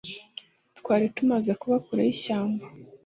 Twari 0.77 1.05
tumaze 1.15 1.51
kuba 1.61 1.75
kure 1.85 2.03
yishyamba 2.09 2.65